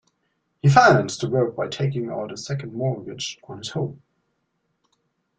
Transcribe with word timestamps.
He 0.63 0.67
financed 0.67 1.21
the 1.21 1.29
work 1.29 1.55
by 1.55 1.67
taking 1.67 2.09
out 2.09 2.31
a 2.31 2.35
second 2.35 2.73
mortgage 2.73 3.37
on 3.47 3.59
his 3.59 3.69
home. 3.69 4.01